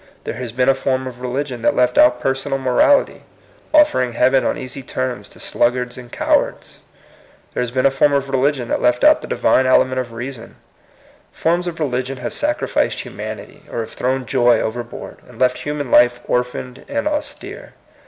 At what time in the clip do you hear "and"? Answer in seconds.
5.95-6.11, 15.29-15.37, 16.89-17.07